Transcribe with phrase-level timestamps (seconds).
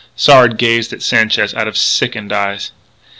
[0.15, 2.71] Sard gazed at Sanchez out of sickened eyes.